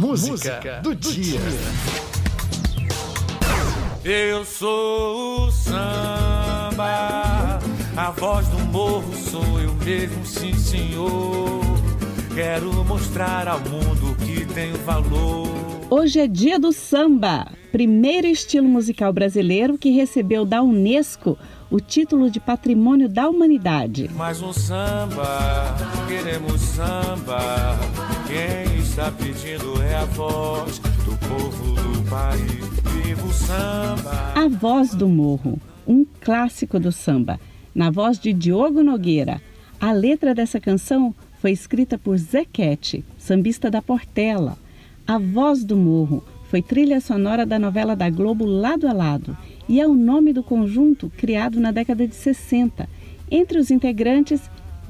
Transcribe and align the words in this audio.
música 0.00 0.80
do 0.82 0.94
dia. 0.94 1.38
Eu 4.02 4.46
sou 4.46 5.46
o 5.46 5.50
samba, 5.50 6.78
a 7.94 8.10
voz 8.10 8.48
do 8.48 8.58
morro 8.60 9.12
sou 9.14 9.60
eu 9.60 9.74
mesmo, 9.74 10.24
sim 10.24 10.54
senhor. 10.54 11.60
Quero 12.34 12.72
mostrar 12.86 13.46
ao 13.46 13.60
mundo 13.60 14.16
que 14.24 14.46
tenho 14.46 14.78
valor. 14.78 15.48
Hoje 15.90 16.20
é 16.20 16.26
dia 16.26 16.58
do 16.58 16.72
samba, 16.72 17.48
primeiro 17.70 18.26
estilo 18.26 18.66
musical 18.66 19.12
brasileiro 19.12 19.76
que 19.76 19.90
recebeu 19.90 20.46
da 20.46 20.62
Unesco 20.62 21.36
o 21.70 21.78
título 21.78 22.30
de 22.30 22.40
Patrimônio 22.40 23.08
da 23.08 23.28
Humanidade. 23.28 24.10
Mais 24.14 24.40
um 24.40 24.52
samba, 24.52 25.76
queremos 26.08 26.60
samba. 26.60 27.78
Quem 28.26 28.69
está 29.00 29.12
pedindo 29.12 29.82
é 29.82 29.94
a 29.94 30.04
voz 30.04 30.78
do 30.78 31.16
povo 31.26 31.72
do 31.72 32.10
país. 32.10 33.02
Viva 33.02 33.26
o 33.26 33.32
samba! 33.32 34.32
A 34.34 34.46
Voz 34.46 34.94
do 34.94 35.08
Morro, 35.08 35.58
um 35.86 36.04
clássico 36.20 36.78
do 36.78 36.92
samba, 36.92 37.40
na 37.74 37.90
voz 37.90 38.18
de 38.18 38.30
Diogo 38.34 38.82
Nogueira. 38.82 39.40
A 39.80 39.90
letra 39.90 40.34
dessa 40.34 40.60
canção 40.60 41.14
foi 41.40 41.50
escrita 41.50 41.96
por 41.96 42.18
Zequete, 42.18 43.02
sambista 43.16 43.70
da 43.70 43.80
Portela. 43.80 44.58
A 45.06 45.16
Voz 45.16 45.64
do 45.64 45.78
Morro 45.78 46.22
foi 46.50 46.60
trilha 46.60 47.00
sonora 47.00 47.46
da 47.46 47.58
novela 47.58 47.96
da 47.96 48.10
Globo 48.10 48.44
Lado 48.44 48.86
a 48.86 48.92
Lado 48.92 49.34
e 49.66 49.80
é 49.80 49.86
o 49.86 49.94
nome 49.94 50.30
do 50.34 50.42
conjunto 50.42 51.10
criado 51.16 51.58
na 51.58 51.70
década 51.70 52.06
de 52.06 52.14
60. 52.14 52.86
Entre 53.30 53.58
os 53.58 53.70
integrantes, 53.70 54.42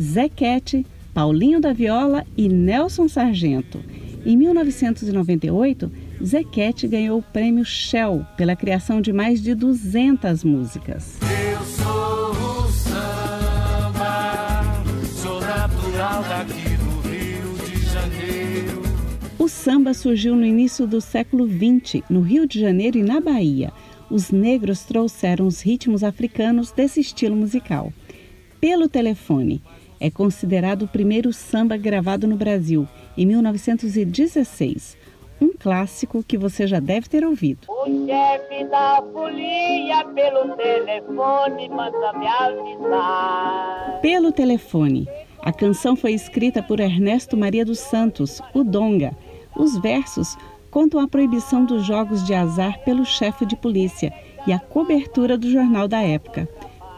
Zequete, 0.00 0.86
Paulinho 1.12 1.60
da 1.60 1.74
Viola 1.74 2.24
e 2.36 2.48
Nelson 2.48 3.06
Sargento. 3.06 3.80
Em 4.28 4.36
1998, 4.36 5.90
Zequete 6.22 6.86
ganhou 6.86 7.18
o 7.18 7.22
prêmio 7.22 7.64
Shell 7.64 8.26
pela 8.36 8.54
criação 8.54 9.00
de 9.00 9.10
mais 9.10 9.42
de 9.42 9.54
200 9.54 10.44
músicas. 10.44 11.16
Eu 11.22 11.64
sou 11.64 12.32
o 12.32 12.70
samba, 12.70 14.64
sou 15.06 15.40
natural 15.40 16.22
daqui 16.24 16.76
do 16.76 17.08
Rio 17.08 17.54
de 17.66 17.86
Janeiro. 17.86 18.82
O 19.38 19.48
samba 19.48 19.94
surgiu 19.94 20.36
no 20.36 20.44
início 20.44 20.86
do 20.86 21.00
século 21.00 21.48
XX, 21.48 22.02
no 22.10 22.20
Rio 22.20 22.46
de 22.46 22.60
Janeiro 22.60 22.98
e 22.98 23.02
na 23.02 23.22
Bahia. 23.22 23.72
Os 24.10 24.30
negros 24.30 24.82
trouxeram 24.82 25.46
os 25.46 25.62
ritmos 25.62 26.04
africanos 26.04 26.70
desse 26.70 27.00
estilo 27.00 27.34
musical. 27.34 27.90
Pelo 28.60 28.90
telefone, 28.90 29.62
é 30.00 30.10
considerado 30.10 30.82
o 30.82 30.88
primeiro 30.88 31.32
samba 31.32 31.76
gravado 31.76 32.26
no 32.26 32.36
Brasil, 32.36 32.86
em 33.16 33.26
1916. 33.26 34.96
Um 35.40 35.52
clássico 35.56 36.22
que 36.22 36.36
você 36.36 36.66
já 36.66 36.80
deve 36.80 37.08
ter 37.08 37.24
ouvido. 37.24 37.60
O 37.68 37.84
chefe 38.06 38.64
da 38.64 39.02
folia 39.12 40.04
pelo 40.14 40.56
telefone 40.56 41.68
manda 41.68 42.12
me 42.14 42.26
avisar. 42.26 44.00
Pelo 44.00 44.32
telefone. 44.32 45.06
A 45.40 45.52
canção 45.52 45.94
foi 45.94 46.12
escrita 46.12 46.62
por 46.62 46.80
Ernesto 46.80 47.36
Maria 47.36 47.64
dos 47.64 47.78
Santos, 47.78 48.42
o 48.52 48.64
Donga. 48.64 49.16
Os 49.56 49.78
versos 49.78 50.36
contam 50.70 51.00
a 51.00 51.08
proibição 51.08 51.64
dos 51.64 51.84
jogos 51.84 52.26
de 52.26 52.34
azar 52.34 52.80
pelo 52.84 53.04
chefe 53.04 53.46
de 53.46 53.56
polícia 53.56 54.12
e 54.46 54.52
a 54.52 54.58
cobertura 54.58 55.38
do 55.38 55.48
jornal 55.48 55.86
da 55.86 56.02
época. 56.02 56.48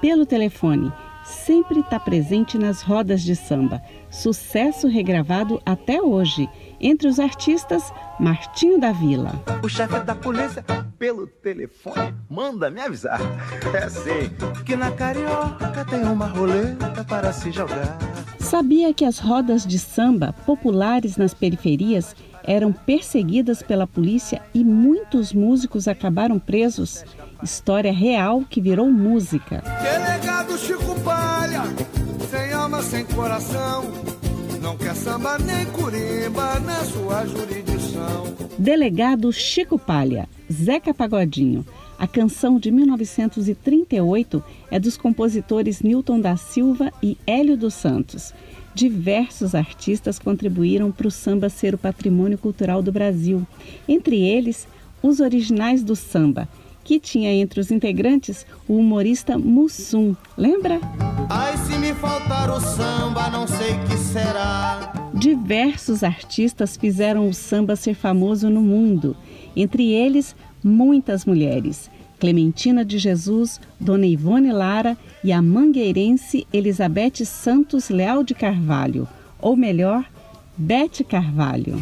Pelo 0.00 0.24
telefone 0.24 0.90
sempre 1.24 1.80
está 1.80 1.98
presente 1.98 2.58
nas 2.58 2.82
rodas 2.82 3.22
de 3.22 3.36
samba. 3.36 3.82
Sucesso 4.10 4.88
regravado 4.88 5.60
até 5.64 6.00
hoje. 6.00 6.48
Entre 6.80 7.08
os 7.08 7.18
artistas, 7.18 7.92
Martinho 8.18 8.78
da 8.78 8.92
Vila. 8.92 9.32
O 9.62 9.68
chefe 9.68 10.00
da 10.00 10.14
polícia, 10.14 10.64
pelo 10.98 11.26
telefone, 11.26 12.14
manda 12.28 12.70
me 12.70 12.80
avisar. 12.80 13.20
É 13.74 13.84
assim, 13.84 14.30
que 14.64 14.76
na 14.76 14.90
carioca 14.90 15.84
tem 15.84 16.02
uma 16.04 16.26
roleta 16.26 17.04
para 17.04 17.32
se 17.32 17.50
jogar. 17.52 17.98
Sabia 18.38 18.92
que 18.92 19.04
as 19.04 19.18
rodas 19.18 19.66
de 19.66 19.78
samba, 19.78 20.32
populares 20.44 21.16
nas 21.16 21.34
periferias, 21.34 22.16
eram 22.42 22.72
perseguidas 22.72 23.62
pela 23.62 23.86
polícia 23.86 24.42
e 24.54 24.64
muitos 24.64 25.32
músicos 25.32 25.86
acabaram 25.86 26.38
presos? 26.38 27.04
História 27.42 27.92
real 27.92 28.44
que 28.48 28.60
virou 28.60 28.90
música. 28.90 29.62
Delegado 29.82 30.58
Chico 30.58 31.00
Palha, 31.00 31.62
sem 32.30 32.52
alma, 32.52 32.82
sem 32.82 33.04
coração. 33.06 33.84
Não 34.60 34.76
quer 34.76 34.94
samba 34.94 35.38
nem 35.38 35.64
curimba 35.66 36.60
na 36.60 36.84
sua 36.84 37.26
jurisdição. 37.26 38.24
Delegado 38.58 39.32
Chico 39.32 39.78
Palha, 39.78 40.28
Zeca 40.52 40.92
Pagodinho. 40.92 41.64
A 41.98 42.06
canção 42.06 42.58
de 42.58 42.70
1938 42.70 44.44
é 44.70 44.78
dos 44.78 44.98
compositores 44.98 45.80
Newton 45.80 46.20
da 46.20 46.36
Silva 46.36 46.92
e 47.02 47.16
Hélio 47.26 47.56
dos 47.56 47.72
Santos. 47.72 48.34
Diversos 48.74 49.54
artistas 49.54 50.18
contribuíram 50.18 50.92
para 50.92 51.08
o 51.08 51.10
samba 51.10 51.48
ser 51.48 51.74
o 51.74 51.78
patrimônio 51.78 52.38
cultural 52.38 52.82
do 52.82 52.92
Brasil, 52.92 53.46
entre 53.88 54.20
eles 54.20 54.68
os 55.02 55.20
originais 55.20 55.82
do 55.82 55.96
samba, 55.96 56.48
que 56.90 56.98
tinha 56.98 57.32
entre 57.32 57.60
os 57.60 57.70
integrantes 57.70 58.44
o 58.66 58.76
humorista 58.76 59.38
Mussum. 59.38 60.16
Lembra? 60.36 60.80
Ai, 61.28 61.56
se 61.56 61.78
me 61.78 61.94
faltar 61.94 62.50
o 62.50 62.58
samba, 62.58 63.30
não 63.30 63.46
sei 63.46 63.78
que 63.88 63.96
será. 63.96 64.92
Diversos 65.14 66.02
artistas 66.02 66.76
fizeram 66.76 67.28
o 67.28 67.32
samba 67.32 67.76
ser 67.76 67.94
famoso 67.94 68.50
no 68.50 68.60
mundo, 68.60 69.16
entre 69.54 69.92
eles 69.92 70.34
muitas 70.64 71.24
mulheres. 71.24 71.88
Clementina 72.18 72.84
de 72.84 72.98
Jesus, 72.98 73.60
Dona 73.78 74.06
Ivone 74.06 74.50
Lara 74.50 74.98
e 75.22 75.30
a 75.30 75.40
mangueirense 75.40 76.44
Elizabeth 76.52 77.24
Santos 77.24 77.88
Leal 77.88 78.24
de 78.24 78.34
Carvalho, 78.34 79.06
ou 79.40 79.54
melhor, 79.56 80.04
Bete 80.58 81.04
Carvalho. 81.04 81.80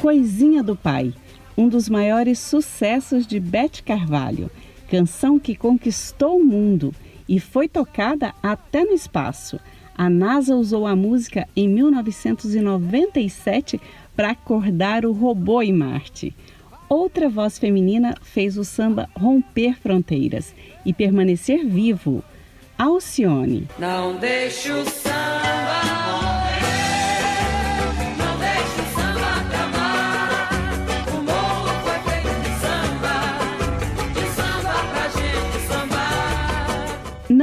Coisinha 0.00 0.62
do 0.62 0.76
Pai, 0.76 1.12
um 1.56 1.68
dos 1.68 1.88
maiores 1.88 2.38
sucessos 2.38 3.26
de 3.26 3.40
Bete 3.40 3.82
Carvalho, 3.82 4.48
canção 4.88 5.40
que 5.40 5.56
conquistou 5.56 6.38
o 6.38 6.44
mundo 6.44 6.94
e 7.28 7.40
foi 7.40 7.66
tocada 7.68 8.32
até 8.40 8.84
no 8.84 8.92
espaço. 8.92 9.58
A 9.96 10.08
NASA 10.08 10.54
usou 10.54 10.86
a 10.86 10.94
música 10.94 11.48
em 11.56 11.68
1997 11.68 13.80
para 14.14 14.30
acordar 14.30 15.04
o 15.04 15.10
robô 15.10 15.60
em 15.60 15.72
Marte. 15.72 16.32
Outra 16.88 17.28
voz 17.28 17.58
feminina 17.58 18.14
fez 18.22 18.56
o 18.56 18.64
samba 18.64 19.10
romper 19.16 19.76
fronteiras 19.80 20.54
e 20.86 20.94
permanecer 20.94 21.66
vivo. 21.66 22.22
Alcione. 22.78 23.66
Não 23.80 24.16
deixe 24.16 24.70
o 24.70 24.84
samba 24.84 25.37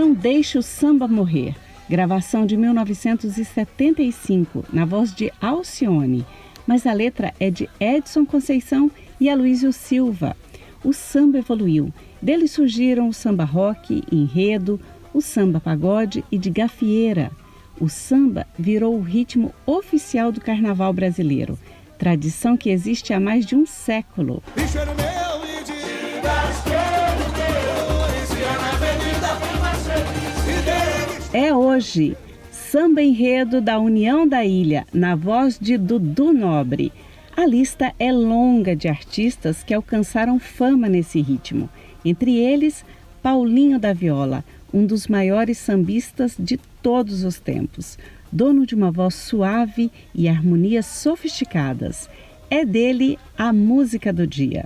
Não 0.06 0.14
deixe 0.14 0.56
o 0.56 0.62
samba 0.62 1.08
morrer. 1.08 1.56
Gravação 1.90 2.46
de 2.46 2.56
1975, 2.56 4.64
na 4.72 4.86
voz 4.86 5.12
de 5.12 5.34
Alcione. 5.42 6.24
Mas 6.68 6.86
a 6.86 6.94
letra 6.94 7.34
é 7.40 7.50
de 7.50 7.68
Edson 7.80 8.24
Conceição 8.24 8.92
e 9.20 9.32
Aloysio 9.32 9.74
Silva. 9.74 10.38
O 10.84 10.94
samba 10.94 11.40
evoluiu. 11.40 11.92
Dele 12.22 12.48
surgiram 12.48 13.10
o 13.10 13.14
samba 13.14 13.46
rock, 13.46 14.04
enredo, 14.12 14.80
o 15.12 15.22
samba 15.22 15.60
pagode 15.60 16.24
e 16.32 16.38
de 16.38 16.52
gafieira. 16.52 17.32
O 17.82 17.90
samba 17.90 18.46
virou 18.60 18.96
o 18.96 19.02
ritmo 19.02 19.56
oficial 19.66 20.32
do 20.32 20.40
carnaval 20.40 20.94
brasileiro, 20.94 21.58
tradição 21.98 22.56
que 22.56 22.70
existe 22.70 23.12
há 23.12 23.20
mais 23.20 23.44
de 23.44 23.56
um 23.56 23.66
século. 23.66 24.44
Bicheiro 24.56 24.94
meu 24.94 25.35
É 31.38 31.54
hoje, 31.54 32.16
samba 32.50 33.02
enredo 33.02 33.60
da 33.60 33.78
União 33.78 34.26
da 34.26 34.46
Ilha, 34.46 34.88
na 34.94 35.18
voz 35.18 35.60
de 35.60 35.78
Dudu 35.78 36.32
Nobre. 36.32 36.94
A 37.36 37.46
lista 37.46 37.94
é 38.00 38.10
longa 38.10 38.74
de 38.74 38.88
artistas 38.88 39.62
que 39.62 39.74
alcançaram 39.74 40.40
fama 40.40 40.88
nesse 40.88 41.20
ritmo. 41.20 41.70
Entre 42.06 42.38
eles, 42.38 42.86
Paulinho 43.22 43.78
da 43.78 43.92
Viola, 43.92 44.46
um 44.74 44.86
dos 44.86 45.10
maiores 45.10 45.58
sambistas 45.58 46.38
de 46.40 46.58
todos 46.82 47.26
os 47.26 47.38
tempos, 47.38 48.00
dono 48.32 48.66
de 48.66 48.74
uma 48.74 48.90
voz 48.90 49.14
suave 49.16 49.92
e 50.16 50.30
harmonias 50.30 50.86
sofisticadas. 50.86 52.10
É 52.50 52.64
dele 52.64 53.20
a 53.38 53.52
música 53.52 54.14
do 54.14 54.26
dia. 54.26 54.66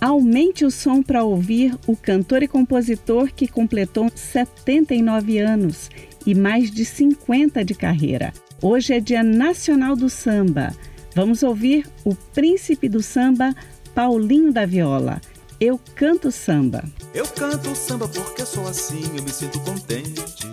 Aumente 0.00 0.64
o 0.64 0.70
som 0.70 1.02
para 1.02 1.24
ouvir 1.24 1.76
o 1.84 1.96
cantor 1.96 2.44
e 2.44 2.48
compositor 2.48 3.32
que 3.34 3.48
completou 3.48 4.08
79 4.14 5.38
anos 5.38 5.90
e 6.24 6.36
mais 6.36 6.70
de 6.70 6.84
50 6.84 7.64
de 7.64 7.74
carreira. 7.74 8.32
Hoje 8.62 8.94
é 8.94 9.00
Dia 9.00 9.24
Nacional 9.24 9.96
do 9.96 10.08
Samba. 10.08 10.72
Vamos 11.16 11.42
ouvir 11.42 11.84
o 12.04 12.14
príncipe 12.14 12.88
do 12.88 13.02
samba, 13.02 13.52
Paulinho 13.92 14.52
da 14.52 14.64
Viola. 14.64 15.20
Eu 15.58 15.80
canto 15.96 16.30
samba. 16.30 16.84
Eu 17.12 17.26
canto 17.26 17.74
samba 17.74 18.06
porque 18.06 18.46
sou 18.46 18.68
assim, 18.68 19.02
eu 19.16 19.22
me 19.24 19.30
sinto 19.30 19.58
contente. 19.60 20.46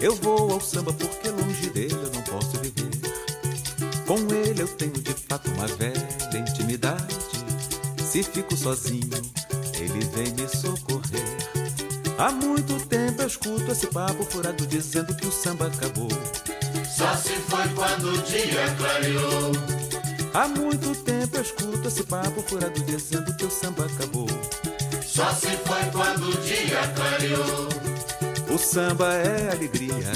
Eu 0.00 0.14
vou 0.14 0.52
ao 0.52 0.60
samba 0.60 0.92
porque 0.92 1.28
longe 1.30 1.68
dele 1.70 1.94
eu 1.94 2.12
não 2.12 2.22
posso 2.22 2.56
viver. 2.58 2.90
Com 4.06 4.18
ele 4.32 4.62
eu 4.62 4.68
tenho 4.68 4.92
de 4.92 5.12
fato 5.14 5.50
uma 5.50 5.66
velha 5.66 6.06
intimidade. 6.38 7.17
Se 8.18 8.24
fico 8.24 8.56
sozinho, 8.56 9.22
ele 9.74 10.04
vem 10.06 10.32
me 10.32 10.48
socorrer. 10.48 11.22
Há 12.18 12.32
muito 12.32 12.84
tempo 12.86 13.22
eu 13.22 13.28
escuto 13.28 13.70
esse 13.70 13.86
papo 13.86 14.24
furado 14.24 14.66
dizendo 14.66 15.14
que 15.14 15.24
o 15.24 15.30
samba 15.30 15.68
acabou. 15.68 16.10
Só 16.84 17.14
se 17.14 17.34
foi 17.34 17.68
quando 17.76 18.12
o 18.12 18.22
dia 18.22 18.74
clareou. 18.76 19.52
Há 20.34 20.48
muito 20.48 21.00
tempo 21.04 21.36
eu 21.36 21.42
escuto 21.42 21.86
esse 21.86 22.02
papo 22.02 22.42
furado 22.42 22.80
dizendo 22.80 23.32
que 23.36 23.44
o 23.44 23.50
samba 23.52 23.86
acabou. 23.86 24.26
Só 25.06 25.32
se 25.32 25.56
foi 25.58 25.84
quando 25.92 26.28
o 26.28 26.40
dia 26.40 26.88
clareou. 26.96 27.68
O 28.52 28.58
samba 28.58 29.14
é 29.14 29.52
alegria, 29.52 30.12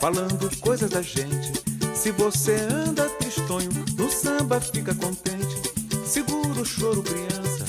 falando 0.00 0.50
coisas 0.58 0.90
da 0.90 1.02
gente. 1.02 1.52
Se 1.94 2.10
você 2.10 2.56
anda 2.68 3.08
tristonho, 3.10 3.70
no 3.96 4.10
samba 4.10 4.60
fica 4.60 4.92
contente. 4.92 5.63
Segura 6.06 6.60
o 6.60 6.64
choro, 6.64 7.02
criança, 7.02 7.64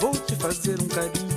vou 0.00 0.12
te 0.12 0.34
fazer 0.36 0.80
um 0.82 0.88
carinho. 0.88 1.36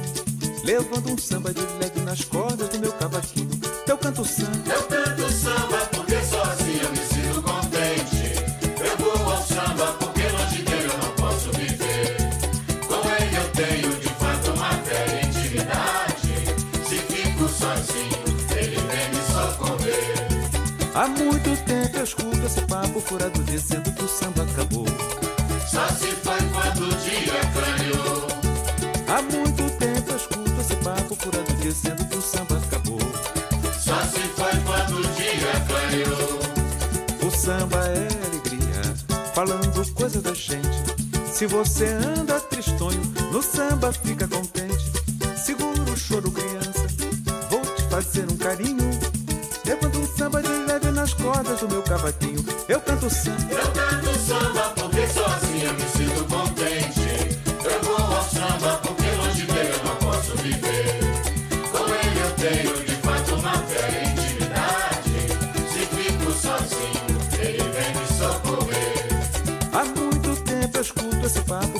Levando 0.65 1.13
um 1.13 1.17
samba 1.17 1.53
de 1.53 1.61
leve 1.79 2.01
nas 2.01 2.23
cordas 2.25 2.67
do 2.69 2.79
meu 2.79 2.91
cavaquinho. 2.93 3.49
Eu 3.87 3.97
canto 3.97 4.25
samba. 4.25 4.73
Eu 4.73 4.83
canto 4.83 5.31
samba 5.31 5.77
porque 5.91 6.15
sozinho 6.23 6.83
eu 6.83 6.91
me 6.91 6.97
sinto 6.97 7.41
contente. 7.41 8.33
Eu 8.83 8.97
vou 8.97 9.31
ao 9.31 9.41
samba 9.43 9.93
porque 9.99 10.21
longe 10.23 10.61
dele 10.63 10.89
eu 10.91 10.97
não 10.97 11.11
posso 11.15 11.51
viver. 11.51 12.17
Com 12.87 13.09
ele 13.09 13.37
eu 13.37 13.51
tenho 13.51 13.99
de 13.99 14.09
fato 14.09 14.51
uma 14.51 14.69
velha 14.83 15.25
intimidade. 15.25 16.33
Se 16.89 16.97
fico 16.97 17.47
sozinho, 17.47 18.23
ele 18.57 18.75
vem 18.75 19.09
me 19.09 19.21
socorrer. 19.31 20.95
Há 20.95 21.07
muito 21.07 21.65
tempo 21.65 21.97
eu 21.97 22.03
escuto 22.03 22.45
esse 22.45 22.61
papo 22.61 22.99
furado 22.99 23.43
dizendo 23.43 23.91
que 23.93 24.03
o 24.03 24.07
samba 24.07 24.43
acabou. 24.43 24.85
Só 25.69 25.87
se 25.89 26.07
foi 26.23 26.39
quando 26.51 26.81
o 26.81 26.95
dia 26.97 27.39
clareou. 27.53 28.27
Há 29.07 29.21
muito 29.21 29.69
tempo 29.77 30.11
eu 30.11 30.17
escuto 30.17 30.61
esse 30.61 30.75
papo 30.77 31.15
furado 31.15 31.53
dizendo 31.61 32.05
que 32.05 32.17
o 32.17 32.21
samba 32.21 32.57
acabou. 32.57 32.99
Só 33.79 34.01
se 34.05 34.19
foi 34.35 34.51
quando 34.65 34.97
o 34.97 35.07
dia 35.13 35.53
clareou. 35.67 36.39
O 37.27 37.31
samba 37.31 37.77
é 37.85 38.07
alegria, 38.25 39.31
falando 39.35 39.93
coisas 39.93 40.23
da 40.23 40.33
gente. 40.33 40.67
Se 41.31 41.45
você 41.45 41.85
anda 41.85 42.39
tristonho, 42.39 43.01
no 43.31 43.43
samba 43.43 43.93
fica 43.93 44.27
contente. 44.27 44.91
Segura 45.37 45.83
o 45.83 45.95
choro, 45.95 46.31
criança, 46.31 46.87
vou 47.47 47.61
te 47.61 47.83
fazer 47.83 48.25
um 48.31 48.37
carinho. 48.37 48.89
Levando 49.63 49.99
um 49.99 50.17
samba 50.17 50.41
de 50.41 50.49
leve 50.49 50.89
nas 50.89 51.13
cordas 51.13 51.59
do 51.59 51.69
meu 51.69 51.83
cavaquinho. 51.83 52.43
Eu 52.67 52.81
canto 52.81 53.07
samba. 53.07 53.53
Eu 53.53 53.71
canto 53.71 54.19
samba 54.19 54.78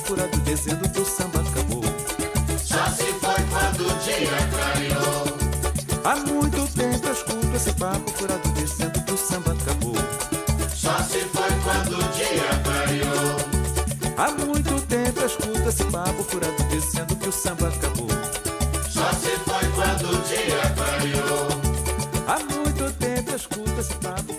furado 0.10 0.40
dizendo 0.40 0.90
que 0.90 1.02
o 1.02 1.06
samba 1.06 1.40
acabou. 1.40 1.84
Só 2.58 2.84
se 2.90 3.06
foi 3.22 3.42
quando 3.52 3.82
o 3.86 4.00
dia 4.00 4.32
clareou. 4.50 5.38
Há 6.04 6.16
muito 6.16 6.74
tempo 6.74 7.06
eu 7.06 7.14
escuto 7.14 7.56
esse 7.56 7.72
papo 7.74 8.12
furado 8.14 8.50
dizendo 8.54 9.04
que 9.04 9.14
o 9.14 9.18
samba 9.18 9.52
acabou. 9.52 9.96
Só 10.74 10.98
se 11.04 11.20
foi 11.20 11.52
quando 11.64 11.94
o 11.94 12.12
dia 12.12 12.50
clareou. 12.64 13.36
Há 14.18 14.32
muito 14.32 14.82
tempo 14.88 15.20
eu 15.20 15.28
escuto 15.28 15.70
esse 15.70 15.84
papo 15.84 16.24
furado 16.24 16.64
dizendo 16.72 17.16
que 17.16 17.30
o 17.30 17.32
samba 17.32 17.68
acabou. 17.68 18.10
Só 18.90 19.14
se 19.14 19.38
foi 19.46 19.70
quando 19.76 20.10
o 20.10 20.22
dia 20.24 20.62
clareou. 20.76 21.50
Há 22.26 22.40
muito 22.52 22.92
tempo 22.98 23.30
eu 23.30 23.36
escuto 23.36 23.80
esse 23.80 23.94
papo 23.98 24.39